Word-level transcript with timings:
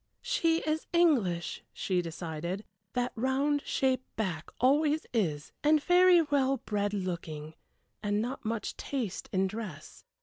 "She 0.23 0.61
is 0.61 0.87
English," 0.93 1.63
she 1.71 2.01
decided; 2.01 2.65
"that 2.93 3.11
round 3.15 3.61
shaped 3.63 4.15
back 4.15 4.49
always 4.59 5.05
is 5.13 5.51
and 5.63 5.79
very 5.83 6.23
well 6.23 6.57
bred 6.57 6.91
looking, 6.95 7.53
and 8.01 8.19
not 8.19 8.43
much 8.43 8.75
taste 8.77 9.29
in 9.31 9.45
dress. 9.45 10.03